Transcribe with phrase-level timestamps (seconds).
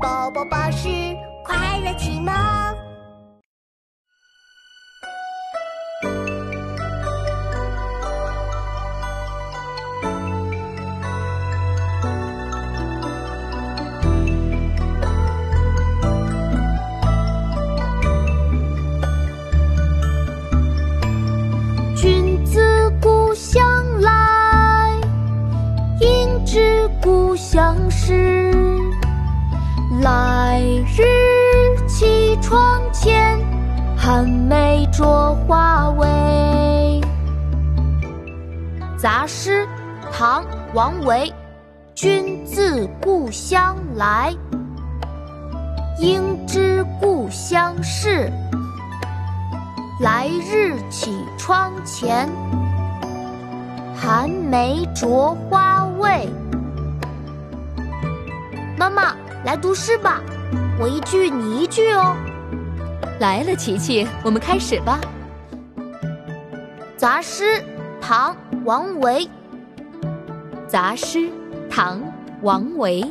[0.00, 0.88] 宝宝巴士
[1.42, 2.87] 快乐启蒙。
[30.58, 33.38] 来日绮窗前，
[33.96, 35.04] 寒梅著
[35.46, 37.00] 花未？
[38.96, 39.64] 杂诗，
[40.10, 40.42] 唐·
[40.74, 41.32] 王维。
[41.94, 44.34] 君自故乡来，
[46.00, 48.28] 应知故乡事。
[50.00, 52.28] 来日绮窗前，
[53.94, 56.28] 寒梅著花未？
[58.76, 60.20] 妈妈，来读诗吧，
[60.80, 62.14] 我一句你一句哦。
[63.18, 65.00] 来了，琪琪，我们开始吧。
[66.96, 67.60] 杂诗，
[68.00, 68.32] 唐·
[68.64, 69.28] 王维。
[70.68, 71.28] 杂诗，
[71.68, 72.00] 唐·
[72.42, 73.04] 王维。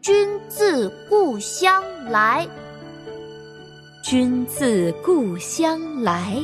[0.00, 2.48] 君自故乡来。
[4.02, 6.36] 君自故乡来，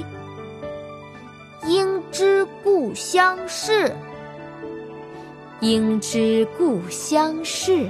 [1.66, 3.92] 应知故乡事。
[5.60, 7.88] 应知故乡事。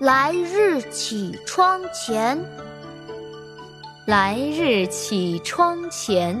[0.00, 2.36] 来日绮窗前，
[4.06, 6.36] 来日绮窗前。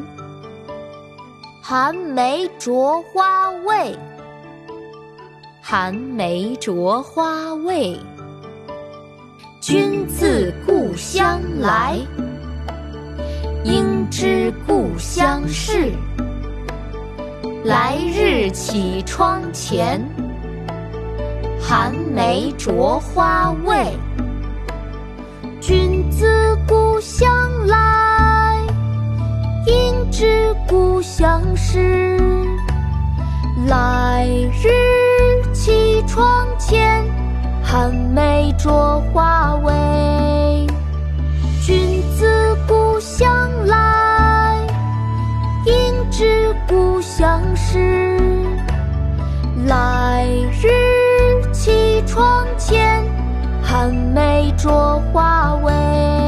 [1.62, 3.96] 寒梅著花未？
[5.62, 7.96] 寒梅著花未？
[9.60, 11.96] 君自故乡来，
[13.62, 15.92] 应知故乡事。
[17.64, 20.04] 来日绮窗前，
[21.76, 23.98] 寒梅著花未？
[25.60, 27.28] 君自故乡
[27.66, 28.56] 来，
[29.66, 32.16] 应知故乡事。
[33.66, 34.24] 来
[34.62, 34.68] 日
[35.52, 37.04] 绮窗前，
[37.60, 38.70] 寒梅著
[39.12, 40.68] 花未？
[41.60, 44.56] 君自故乡来，
[45.66, 48.16] 应知故乡事。
[49.66, 50.03] 来
[52.56, 53.02] 千
[53.62, 54.70] 寒梅著
[55.12, 56.23] 花未